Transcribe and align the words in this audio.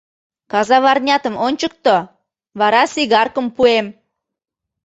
—Казаварнятым 0.51 1.35
ончыкто, 1.45 1.95
вара 2.59 2.83
сигаркым 2.93 3.47
пуэм... 3.55 3.87